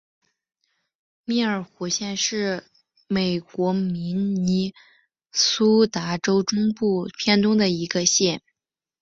[1.25, 2.63] 密尔湖县是
[3.05, 4.73] 美国明尼
[5.31, 8.41] 苏达州中部偏东的一个县。